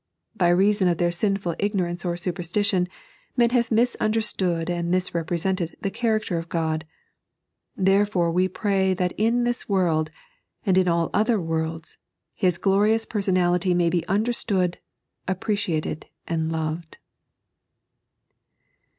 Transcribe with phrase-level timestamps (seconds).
[0.35, 2.87] By reason of their sinful ignor ance or superstition,
[3.37, 6.85] men have misunderstood and misrepre sented the character of God;
[7.77, 10.09] therefore we pray that in this world,
[10.65, 11.99] and in all other worlds.
[12.33, 14.79] His glorious personality may be understood,
[15.27, 16.97] appreciated, and loved.